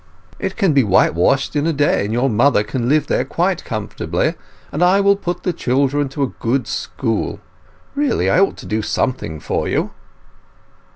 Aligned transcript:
It 0.39 0.55
can 0.55 0.73
be 0.73 0.83
whitewashed 0.83 1.55
in 1.55 1.67
a 1.67 1.73
day, 1.73 2.03
and 2.03 2.11
your 2.11 2.27
mother 2.27 2.63
can 2.63 2.89
live 2.89 3.05
there 3.05 3.23
quite 3.23 3.63
comfortably; 3.63 4.33
and 4.71 4.81
I 4.83 4.99
will 4.99 5.15
put 5.15 5.43
the 5.43 5.53
children 5.53 6.09
to 6.09 6.23
a 6.23 6.27
good 6.39 6.65
school. 6.65 7.39
Really 7.93 8.27
I 8.27 8.39
ought 8.39 8.57
to 8.57 8.65
do 8.65 8.81
something 8.81 9.39
for 9.39 9.67
you!" 9.67 9.91